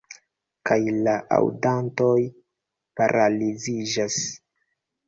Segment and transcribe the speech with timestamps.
[0.69, 0.77] Kaj
[1.07, 2.17] la aŭdantoj
[2.99, 4.21] paraliziĝas.